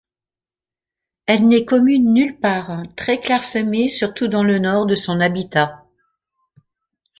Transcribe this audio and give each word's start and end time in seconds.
Elle 1.27 1.45
n'est 1.45 1.63
commune 1.63 2.11
nulle 2.11 2.35
part, 2.39 2.71
très 2.95 3.19
clairsemée 3.21 3.87
surtout 3.87 4.27
dans 4.27 4.43
le 4.43 4.57
nord 4.57 4.87
de 4.87 4.95
son 4.95 5.19
habitat. 5.19 5.85